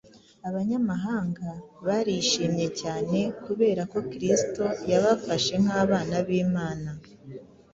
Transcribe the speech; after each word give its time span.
Abanyamahanga 0.47 1.47
barishimye 1.85 2.67
cyane 2.81 3.19
kubera 3.45 3.81
ko 3.91 3.99
Kristo 4.11 4.65
yabafashe 4.91 5.53
nk’abana 5.63 6.15
b’Imana 6.27 6.89